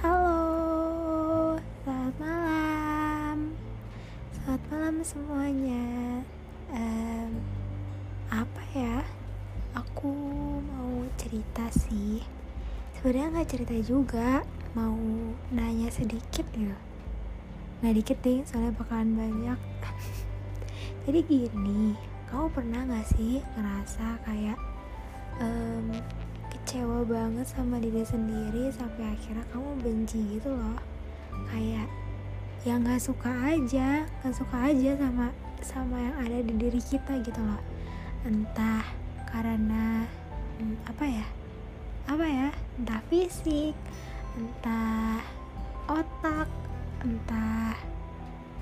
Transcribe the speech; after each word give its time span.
Halo, 0.00 0.40
selamat 1.84 2.16
malam. 2.16 3.52
Selamat 4.32 4.62
malam 4.72 4.96
semuanya. 5.04 5.84
Em, 6.72 7.28
apa 8.32 8.62
ya? 8.72 9.04
Aku 9.76 10.16
mau 10.64 11.04
cerita 11.20 11.68
sih. 11.76 12.24
Sebenarnya 12.96 13.36
nggak 13.36 13.50
cerita 13.52 13.76
juga, 13.84 14.40
mau 14.72 14.96
nanya 15.52 15.92
sedikit 15.92 16.48
gitu. 16.56 16.72
Nggak 17.84 17.94
dikit 18.00 18.18
deh, 18.24 18.40
soalnya 18.48 18.72
bakalan 18.80 19.12
banyak. 19.12 19.60
Jadi 21.04 21.20
gini, 21.28 22.00
kamu 22.32 22.48
pernah 22.48 22.80
nggak 22.88 23.12
sih 23.12 23.44
ngerasa 23.44 24.24
kayak 24.24 24.56
em, 25.36 26.00
kecewa 26.62 27.02
banget 27.02 27.42
sama 27.50 27.82
diri 27.82 28.06
sendiri 28.06 28.70
sampai 28.70 29.10
akhirnya 29.10 29.42
kamu 29.50 29.82
benci 29.82 30.38
gitu 30.38 30.54
loh. 30.54 30.78
Kayak 31.50 31.90
yang 32.62 32.86
nggak 32.86 33.02
suka 33.02 33.34
aja 33.50 34.06
nggak 34.06 34.36
suka 34.38 34.70
aja 34.70 34.94
sama 34.94 35.34
sama 35.58 35.98
yang 35.98 36.14
ada 36.22 36.38
di 36.38 36.54
diri 36.54 36.78
kita 36.78 37.18
gitu 37.26 37.42
loh. 37.42 37.58
Entah 38.22 38.86
karena 39.26 40.06
hmm, 40.62 40.86
apa 40.86 41.02
ya 41.02 41.26
apa 42.06 42.26
ya 42.30 42.48
entah 42.78 43.02
fisik 43.10 43.74
entah 44.38 45.18
otak 45.90 46.46
entah 47.02 47.74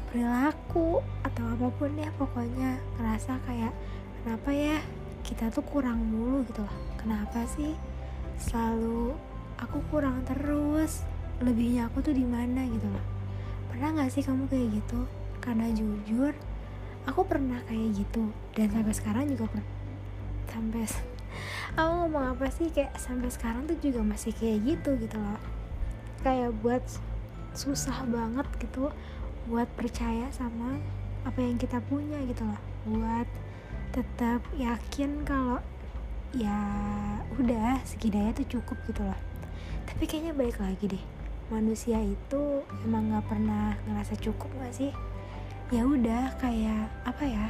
perilaku 0.09 1.05
atau 1.21 1.45
apa 1.52 1.69
pun 1.77 1.93
ya 2.01 2.09
pokoknya 2.16 2.80
ngerasa 2.96 3.37
kayak 3.45 3.77
kenapa 4.24 4.51
ya 4.57 4.80
kita 5.21 5.52
tuh 5.52 5.60
kurang 5.69 6.01
mulu 6.01 6.48
gitu 6.48 6.65
loh? 6.65 6.77
Kenapa 6.96 7.45
sih 7.45 7.90
selalu 8.41 9.15
aku 9.61 9.79
kurang 9.93 10.25
terus. 10.25 11.05
Lebihnya 11.41 11.88
aku 11.88 12.05
tuh 12.05 12.13
di 12.13 12.24
mana 12.24 12.65
gitu 12.69 12.88
loh 12.88 13.21
pernah 13.80 13.97
nggak 13.97 14.13
sih 14.13 14.21
kamu 14.21 14.45
kayak 14.51 14.69
gitu? 14.77 15.01
Karena 15.41 15.73
jujur 15.73 16.35
aku 17.09 17.24
pernah 17.24 17.65
kayak 17.65 17.97
gitu. 17.97 18.29
Dan 18.52 18.69
sampai 18.69 18.93
sekarang 18.93 19.24
juga 19.30 19.49
pernah 19.49 19.71
sampai 20.51 20.85
aku 21.80 21.93
ngomong 22.05 22.24
apa 22.37 22.47
sih? 22.52 22.69
Kayak 22.69 22.99
sampai 23.01 23.32
sekarang 23.32 23.65
tuh 23.71 23.80
juga 23.80 24.05
masih 24.05 24.37
kayak 24.37 24.69
gitu 24.69 25.01
gitu 25.01 25.16
loh. 25.16 25.41
Kayak 26.21 26.52
buat 26.60 26.85
susah 27.57 28.04
banget 28.04 28.45
gitu 28.60 28.93
buat 29.49 29.66
percaya 29.75 30.29
sama 30.30 30.77
apa 31.25 31.41
yang 31.41 31.57
kita 31.57 31.80
punya 31.88 32.21
gitu 32.29 32.45
loh. 32.45 32.60
Buat 32.85 33.30
tetap 33.97 34.45
yakin 34.60 35.25
kalau 35.25 35.65
ya 36.34 36.59
udah 37.38 37.82
segini 37.82 38.30
aja 38.30 38.42
tuh 38.42 38.59
cukup 38.59 38.78
gitu 38.86 39.02
loh. 39.02 39.18
Tapi 39.86 40.06
kayaknya 40.06 40.32
balik 40.36 40.59
lagi 40.62 40.86
deh. 40.86 41.04
Manusia 41.50 41.98
itu 41.98 42.62
emang 42.86 43.10
nggak 43.10 43.26
pernah 43.26 43.74
ngerasa 43.90 44.14
cukup 44.23 44.51
gak 44.62 44.74
sih? 44.74 44.92
Ya 45.74 45.82
udah 45.82 46.38
kayak 46.38 46.86
apa 47.02 47.24
ya 47.26 47.46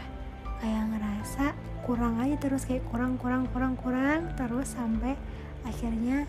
kayak 0.60 0.84
ngerasa 0.92 1.52
kurang 1.84 2.20
aja 2.20 2.36
terus 2.36 2.68
kayak 2.68 2.84
kurang 2.92 3.16
kurang 3.16 3.48
kurang 3.48 3.74
kurang 3.80 4.32
terus 4.36 4.76
sampai 4.76 5.16
akhirnya 5.64 6.28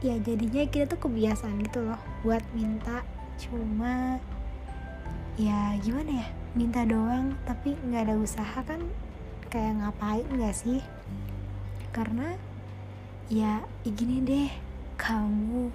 ya 0.00 0.14
jadinya 0.22 0.62
kita 0.70 0.86
tuh 0.86 1.10
kebiasaan 1.10 1.58
gitu 1.66 1.82
loh 1.82 1.98
buat 2.22 2.42
minta 2.54 3.02
cuma 3.36 4.22
ya 5.36 5.74
gimana 5.82 6.22
ya 6.24 6.26
minta 6.54 6.86
doang 6.86 7.34
tapi 7.44 7.74
nggak 7.74 8.08
ada 8.08 8.14
usaha 8.16 8.58
kan 8.62 8.80
kayak 9.56 9.80
ngapain 9.80 10.28
nggak 10.28 10.52
sih? 10.52 10.84
Karena 11.96 12.36
ya 13.32 13.64
gini 13.88 14.20
deh 14.20 14.52
kamu 15.00 15.72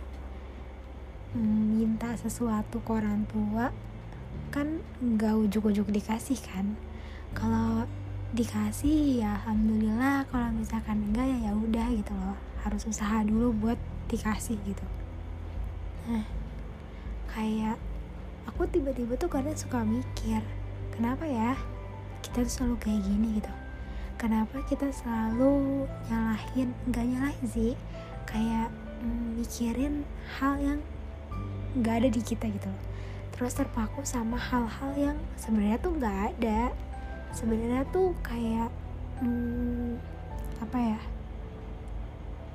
minta 1.73 2.13
sesuatu 2.13 2.77
ke 2.85 2.91
orang 2.93 3.25
tua 3.25 3.73
kan 4.53 4.85
nggak 5.01 5.33
ujuk-ujuk 5.49 5.89
dikasih 5.89 6.37
kan? 6.45 6.77
Kalau 7.33 7.89
dikasih 8.37 9.25
ya 9.25 9.41
alhamdulillah. 9.41 10.29
Kalau 10.29 10.53
misalkan 10.53 11.01
enggak 11.09 11.25
ya 11.25 11.49
ya 11.49 11.57
udah 11.57 11.87
gitu 11.89 12.13
loh. 12.13 12.37
Harus 12.61 12.85
usaha 12.85 13.25
dulu 13.25 13.49
buat 13.49 13.81
dikasih 14.13 14.61
gitu. 14.61 14.85
Nah 16.05 16.29
kayak 17.33 17.81
aku 18.45 18.69
tiba-tiba 18.69 19.17
tuh 19.17 19.25
kadang 19.25 19.57
suka 19.57 19.81
mikir 19.81 20.45
kenapa 20.93 21.25
ya? 21.25 21.57
Kita 22.21 22.45
tuh 22.45 22.53
selalu 22.53 22.75
kayak 22.77 23.01
gini 23.09 23.41
gitu 23.41 23.60
kenapa 24.21 24.61
kita 24.69 24.93
selalu 24.93 25.89
nyalahin 26.05 26.69
nggak 26.85 27.05
nyalahin 27.09 27.47
sih 27.49 27.73
kayak 28.29 28.69
mm, 29.01 29.41
mikirin 29.41 30.05
hal 30.37 30.61
yang 30.61 30.79
nggak 31.73 32.05
ada 32.05 32.09
di 32.13 32.21
kita 32.21 32.45
gitu 32.53 32.69
loh. 32.69 32.83
Terus 33.33 33.57
terpaku 33.57 34.05
sama 34.05 34.37
hal-hal 34.37 34.93
yang 34.93 35.17
sebenarnya 35.41 35.81
tuh 35.81 35.97
nggak 35.97 36.17
ada. 36.37 36.69
Sebenarnya 37.33 37.81
tuh 37.89 38.13
kayak 38.21 38.69
hmm, 39.25 39.97
apa 40.61 40.77
ya 40.77 41.01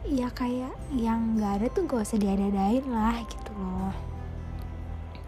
ya 0.06 0.28
kayak 0.31 0.71
yang 0.94 1.34
nggak 1.34 1.53
ada 1.59 1.66
tuh 1.75 1.82
gak 1.91 2.06
usah 2.06 2.22
diadadain 2.22 2.87
lah 2.87 3.19
gitu 3.26 3.50
loh. 3.59 3.94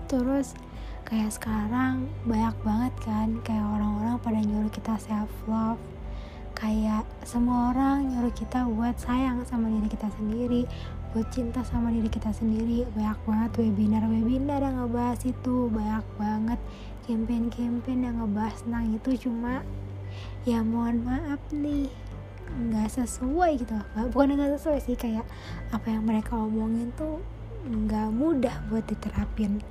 Terus 0.07 0.55
kayak 1.03 1.35
sekarang 1.35 2.07
banyak 2.23 2.55
banget 2.63 2.95
kan 3.03 3.29
kayak 3.43 3.67
orang-orang 3.67 4.23
pada 4.23 4.39
nyuruh 4.39 4.71
kita 4.71 4.95
self 5.03 5.33
love 5.51 5.83
kayak 6.59 7.07
semua 7.23 7.71
orang 7.71 8.11
nyuruh 8.11 8.35
kita 8.35 8.67
buat 8.67 8.99
sayang 8.99 9.47
sama 9.47 9.71
diri 9.71 9.87
kita 9.87 10.11
sendiri 10.19 10.67
buat 11.09 11.25
cinta 11.33 11.65
sama 11.65 11.89
diri 11.89 12.09
kita 12.11 12.29
sendiri. 12.37 12.85
Banyak 12.93 13.19
banget 13.25 13.51
webinar-webinar 13.57 14.61
yang 14.61 14.77
ngebahas 14.85 15.21
itu 15.25 15.73
banyak 15.73 16.05
banget 16.21 16.61
campaign-campaign 17.09 18.01
yang 18.05 18.17
ngebahas 18.21 18.61
tentang 18.61 18.87
itu. 18.93 19.11
Cuma 19.29 19.65
ya 20.45 20.61
mohon 20.61 21.01
maaf 21.05 21.41
nih 21.49 21.89
nggak 22.49 22.89
sesuai 22.93 23.65
gitu. 23.65 23.77
Bukan 24.13 24.37
nggak 24.37 24.61
sesuai 24.61 24.79
sih 24.85 24.97
kayak 25.01 25.25
apa 25.73 25.87
yang 25.89 26.05
mereka 26.05 26.37
omongin 26.37 26.93
tuh 26.93 27.25
nggak 27.65 28.13
mudah 28.13 28.57
buat 28.69 28.85
diterapin. 28.85 29.65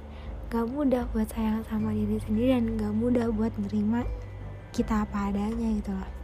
Nggak 0.50 0.66
mudah 0.74 1.04
buat 1.14 1.30
sayang 1.30 1.62
sama 1.70 1.94
diri 1.94 2.18
sendiri 2.24 2.58
dan 2.58 2.66
nggak 2.80 2.94
mudah 2.98 3.28
buat 3.30 3.54
nerima 3.62 4.08
kita 4.74 5.06
apa 5.06 5.34
adanya 5.34 5.74
gitu 5.74 5.94
loh 5.94 6.17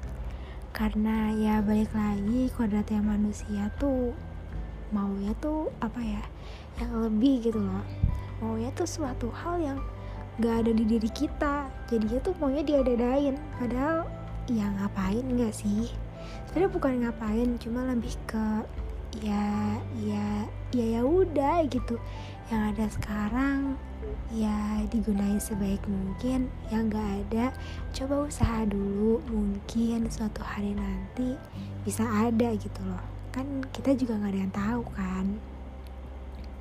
karena 0.74 1.30
ya 1.38 1.62
balik 1.62 1.94
lagi 1.94 2.50
kodratnya 2.58 2.98
manusia 3.06 3.70
tuh 3.78 4.10
maunya 4.90 5.30
tuh 5.38 5.70
apa 5.78 6.02
ya 6.02 6.24
yang 6.82 6.92
lebih 6.98 7.46
gitu 7.46 7.62
loh. 7.62 7.86
Maunya 8.42 8.74
tuh 8.74 8.90
suatu 8.90 9.30
hal 9.30 9.62
yang 9.62 9.80
gak 10.42 10.66
ada 10.66 10.72
di 10.74 10.82
diri 10.86 11.10
kita. 11.14 11.70
Jadinya 11.94 12.20
tuh 12.26 12.34
maunya 12.42 12.66
diadadain 12.66 13.38
padahal 13.62 14.10
ya 14.50 14.66
ngapain 14.82 15.26
gak 15.38 15.54
sih? 15.54 15.94
Sebenarnya 16.50 16.72
bukan 16.74 16.94
ngapain 17.06 17.50
cuma 17.62 17.86
lebih 17.86 18.18
ke 18.26 18.66
ya 19.22 19.78
ya 20.00 20.48
ya 20.74 20.86
ya 20.98 21.02
udah 21.06 21.62
gitu. 21.70 22.00
Yang 22.50 22.62
ada 22.74 22.86
sekarang 22.90 23.60
ya 24.34 24.82
digunain 24.90 25.38
sebaik 25.38 25.82
mungkin. 25.86 26.50
Yang 26.74 26.84
gak 26.98 27.10
ada 27.22 27.46
coba 27.94 28.16
usaha 28.26 28.60
dulu. 28.66 29.22
Mungkin 29.30 30.10
suatu 30.10 30.42
hari 30.42 30.74
nanti 30.74 31.38
bisa 31.86 32.02
ada 32.06 32.56
gitu 32.58 32.82
loh. 32.82 33.04
Kan 33.34 33.66
kita 33.74 33.94
juga 33.98 34.18
nggak 34.18 34.32
ada 34.34 34.42
yang 34.42 34.54
tahu 34.54 34.84
kan. 34.94 35.26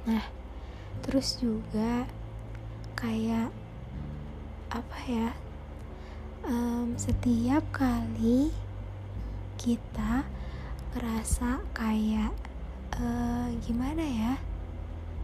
Nah 0.08 0.24
terus 1.00 1.40
juga 1.40 2.04
kayak 2.98 3.48
apa 4.72 4.98
ya? 5.08 5.30
Um, 6.42 6.98
setiap 6.98 7.62
kali 7.70 8.50
kita 9.62 10.26
ngerasa 10.92 11.64
kayak 11.72 12.32
uh, 13.00 13.48
gimana 13.64 14.04
ya? 14.04 14.32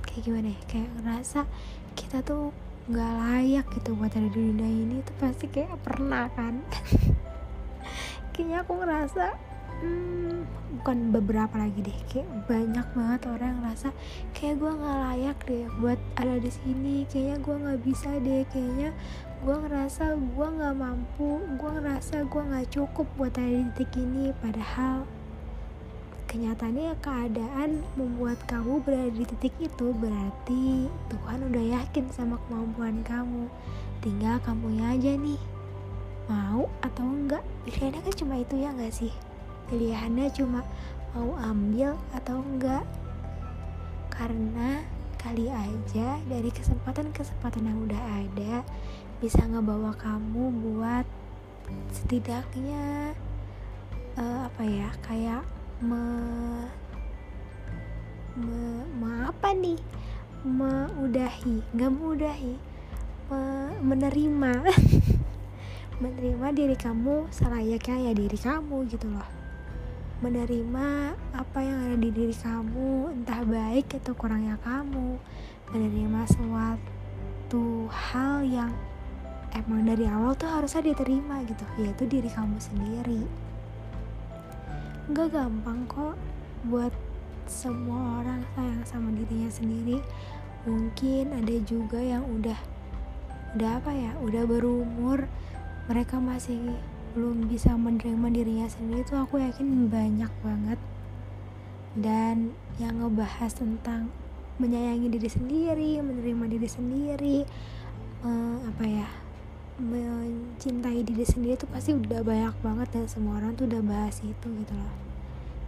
Kayak 0.08 0.22
gimana 0.24 0.48
ya? 0.48 0.60
Kayak 0.64 0.88
ngerasa 0.96 1.40
kita 1.92 2.24
tuh 2.24 2.56
nggak 2.88 3.12
layak 3.20 3.66
gitu 3.76 3.92
buat 3.92 4.16
ada 4.16 4.32
di 4.32 4.40
dunia 4.48 4.64
ini 4.64 5.04
tuh 5.04 5.16
pasti 5.20 5.44
kayak 5.52 5.76
pernah 5.84 6.32
kan? 6.32 6.64
Kayaknya 8.32 8.64
aku 8.64 8.72
ngerasa 8.80 9.24
hmm, 9.84 10.36
bukan 10.80 11.12
beberapa 11.12 11.60
lagi 11.60 11.84
deh. 11.84 11.98
Kayak 12.08 12.48
banyak 12.48 12.86
banget 12.96 13.20
orang 13.28 13.48
yang 13.52 13.60
ngerasa 13.60 13.88
kayak 14.32 14.56
gue 14.56 14.72
nggak 14.72 14.98
layak 15.04 15.38
deh 15.44 15.64
buat 15.84 16.00
ada 16.16 16.34
di 16.40 16.48
sini. 16.48 16.96
Kayaknya 17.12 17.36
gue 17.44 17.56
nggak 17.60 17.80
bisa 17.84 18.10
deh. 18.24 18.42
Kayaknya 18.48 18.90
gue 19.44 19.56
ngerasa 19.68 20.04
gue 20.16 20.48
nggak 20.48 20.74
mampu. 20.80 21.44
Gue 21.60 21.70
ngerasa 21.76 22.24
gue 22.24 22.42
nggak 22.46 22.68
cukup 22.72 23.06
buat 23.20 23.36
ada 23.36 23.52
di 23.52 23.68
titik 23.76 24.00
ini. 24.00 24.32
Padahal 24.40 25.17
kenyataannya 26.28 26.92
keadaan 27.00 27.80
membuat 27.96 28.36
kamu 28.44 28.84
berada 28.84 29.08
di 29.08 29.24
titik 29.24 29.56
itu 29.56 29.96
berarti 29.96 30.84
Tuhan 31.08 31.48
udah 31.48 31.64
yakin 31.80 32.04
sama 32.12 32.36
kemampuan 32.46 33.00
kamu. 33.00 33.48
Tinggal 34.04 34.36
kamunya 34.44 34.92
aja 34.92 35.16
nih 35.16 35.40
mau 36.28 36.68
atau 36.84 37.08
enggak. 37.08 37.40
Pilihannya 37.64 38.04
kan 38.04 38.14
cuma 38.14 38.34
itu 38.36 38.54
ya 38.60 38.76
nggak 38.76 38.92
sih? 38.92 39.12
Pilihannya 39.72 40.28
cuma 40.36 40.60
mau 41.16 41.32
ambil 41.40 41.96
atau 42.12 42.44
enggak. 42.44 42.84
Karena 44.12 44.84
kali 45.16 45.48
aja 45.48 46.20
dari 46.28 46.52
kesempatan-kesempatan 46.52 47.64
yang 47.64 47.78
udah 47.88 48.02
ada 48.20 48.54
bisa 49.18 49.42
ngebawa 49.48 49.96
kamu 49.96 50.52
buat 50.62 51.08
setidaknya 51.90 53.16
uh, 54.14 54.46
apa 54.46 54.62
ya 54.62 54.88
kayak 55.02 55.42
me, 55.78 56.02
me, 58.34 58.82
me 58.98 59.10
apa 59.30 59.54
nih? 59.54 59.78
Meudahi 60.42 61.62
nggak 61.70 61.92
mudahi 61.94 62.54
me, 63.30 63.40
menerima. 63.78 64.52
Menerima 66.02 66.46
diri 66.54 66.74
kamu 66.78 67.30
selayaknya 67.30 68.10
ya 68.10 68.12
diri 68.14 68.38
kamu 68.38 68.90
gitu 68.90 69.06
loh. 69.06 69.26
Menerima 70.18 71.14
apa 71.34 71.58
yang 71.62 71.78
ada 71.90 71.96
di 71.98 72.10
diri 72.10 72.34
kamu 72.34 73.14
entah 73.22 73.42
baik 73.46 74.02
atau 74.02 74.14
kurangnya 74.18 74.58
kamu. 74.62 75.18
Menerima 75.70 76.20
suatu 76.26 77.86
hal 77.90 78.42
yang 78.46 78.74
emang 79.54 79.86
dari 79.86 80.10
awal 80.10 80.34
tuh 80.34 80.50
harusnya 80.50 80.90
diterima 80.90 81.42
gitu 81.46 81.64
yaitu 81.80 82.04
diri 82.04 82.28
kamu 82.28 82.58
sendiri 82.60 83.22
nggak 85.08 85.28
gampang 85.32 85.88
kok 85.88 86.16
buat 86.68 86.92
semua 87.48 88.20
orang 88.20 88.44
sayang 88.52 88.84
sama 88.84 89.08
dirinya 89.16 89.48
sendiri. 89.48 89.98
Mungkin 90.68 91.32
ada 91.32 91.56
juga 91.64 91.96
yang 91.96 92.28
udah 92.28 92.58
udah 93.56 93.70
apa 93.80 93.90
ya 93.96 94.12
udah 94.20 94.44
berumur 94.44 95.24
mereka 95.88 96.20
masih 96.20 96.76
belum 97.16 97.48
bisa 97.48 97.72
menerima 97.72 98.28
dirinya 98.28 98.68
sendiri 98.68 99.00
itu 99.00 99.16
aku 99.16 99.40
yakin 99.40 99.88
banyak 99.88 100.32
banget. 100.44 100.80
Dan 101.96 102.52
yang 102.76 103.00
ngebahas 103.00 103.56
tentang 103.56 104.12
menyayangi 104.58 105.08
diri 105.08 105.30
sendiri 105.30 105.92
menerima 106.02 106.44
diri 106.50 106.68
sendiri 106.68 107.38
uh, 108.26 108.58
apa 108.66 108.84
ya 108.84 109.08
mencintai 109.78 111.06
diri 111.06 111.22
sendiri 111.22 111.54
itu 111.54 111.66
pasti 111.70 111.94
udah 111.94 112.20
banyak 112.26 112.54
banget 112.66 112.88
dan 112.90 113.06
semua 113.06 113.38
orang 113.38 113.54
tuh 113.54 113.70
udah 113.70 113.82
bahas 113.86 114.18
itu 114.26 114.48
gitu 114.50 114.74
loh. 114.74 114.94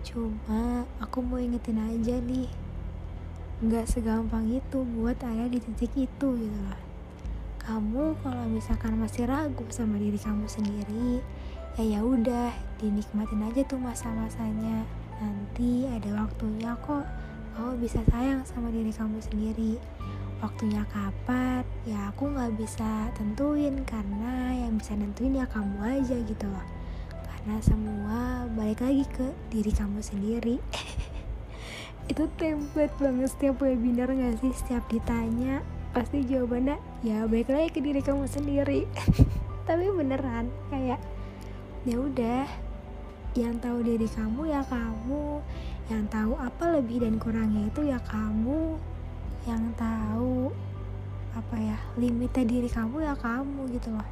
Cuma 0.02 0.82
aku 0.98 1.22
mau 1.22 1.38
ingetin 1.38 1.78
aja 1.78 2.18
nih 2.18 2.50
nggak 3.60 3.86
segampang 3.86 4.50
itu 4.50 4.82
buat 4.98 5.20
ada 5.22 5.46
di 5.46 5.62
titik 5.62 5.94
itu 5.94 6.28
gitu 6.34 6.58
loh. 6.66 6.80
Kamu 7.62 8.18
kalau 8.26 8.50
misalkan 8.50 8.98
masih 8.98 9.30
ragu 9.30 9.62
sama 9.70 9.94
diri 10.00 10.18
kamu 10.18 10.50
sendiri 10.50 11.22
ya 11.78 11.84
ya 11.86 12.00
udah 12.02 12.50
dinikmatin 12.82 13.46
aja 13.46 13.62
tuh 13.62 13.78
masa-masanya. 13.78 14.82
Nanti 15.22 15.86
ada 15.86 16.26
waktunya 16.26 16.74
kok 16.82 17.06
kamu 17.54 17.78
bisa 17.78 18.02
sayang 18.10 18.42
sama 18.42 18.74
diri 18.74 18.90
kamu 18.90 19.22
sendiri 19.22 19.78
waktunya 20.40 20.88
kapan 20.88 21.60
ya 21.84 22.08
aku 22.08 22.32
nggak 22.32 22.56
bisa 22.56 23.12
tentuin 23.12 23.84
karena 23.84 24.56
yang 24.56 24.80
bisa 24.80 24.96
nentuin 24.96 25.36
ya 25.36 25.46
kamu 25.48 26.00
aja 26.00 26.16
gitu 26.16 26.46
loh. 26.48 26.66
Karena 27.28 27.56
semua 27.60 28.48
balik 28.52 28.80
lagi 28.84 29.04
ke 29.08 29.32
diri 29.52 29.72
kamu 29.72 30.00
sendiri. 30.00 30.56
Itu 32.10 32.26
template 32.40 32.96
banget 32.98 33.30
setiap 33.32 33.62
webinar 33.62 34.10
gak 34.10 34.42
sih? 34.42 34.52
Setiap 34.52 34.84
ditanya 34.90 35.62
pasti 35.90 36.22
jawabannya 36.22 36.78
ya 37.02 37.26
baik 37.28 37.52
lagi 37.52 37.68
ke 37.70 37.80
diri 37.84 38.00
kamu 38.00 38.24
sendiri. 38.24 38.88
Tapi 39.68 39.86
beneran 39.92 40.48
kayak 40.72 41.00
ya 41.84 41.96
udah 41.96 42.44
yang 43.38 43.56
tahu 43.62 43.86
diri 43.86 44.10
kamu 44.10 44.50
ya 44.50 44.60
kamu 44.66 45.38
yang 45.86 46.04
tahu 46.10 46.34
apa 46.34 46.76
lebih 46.78 47.06
dan 47.06 47.16
kurangnya 47.22 47.70
itu 47.70 47.86
ya 47.86 48.02
kamu 48.02 48.74
yang 49.48 49.72
tahu 49.76 50.52
apa 51.30 51.56
ya 51.56 51.78
limitnya 51.96 52.44
diri 52.44 52.68
kamu 52.68 53.06
ya 53.06 53.14
kamu 53.16 53.70
gitu 53.72 53.94
loh. 53.94 54.08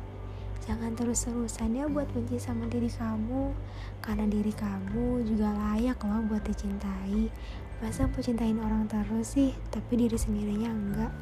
Jangan 0.69 0.93
terus-terusan 0.95 1.73
ya 1.75 1.89
buat 1.89 2.09
benci 2.13 2.37
sama 2.37 2.69
diri 2.69 2.93
kamu 2.93 3.57
karena 4.05 4.29
diri 4.29 4.53
kamu 4.53 5.25
juga 5.25 5.53
layak 5.53 5.99
loh 6.05 6.23
buat 6.29 6.45
dicintai. 6.45 7.33
Masa 7.81 8.11
mau 8.11 8.21
cintain 8.21 8.59
orang 8.59 8.85
terus 8.91 9.39
sih 9.39 9.57
tapi 9.73 9.97
diri 9.97 10.19
sendirinya 10.19 10.71
enggak? 10.71 11.13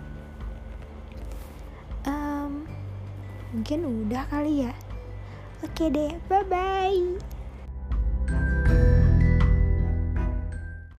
Mungkin 3.56 3.88
udah 3.88 4.28
kali 4.28 4.68
ya. 4.68 4.72
Oke 5.64 5.88
deh 5.88 6.12
bye 6.28 6.44
bye 6.44 7.35